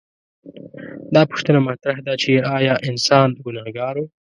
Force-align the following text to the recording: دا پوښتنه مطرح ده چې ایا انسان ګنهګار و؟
دا 1.13 1.21
پوښتنه 1.31 1.59
مطرح 1.69 1.97
ده 2.05 2.13
چې 2.21 2.31
ایا 2.57 2.75
انسان 2.89 3.27
ګنهګار 3.45 3.95
و؟ 3.99 4.05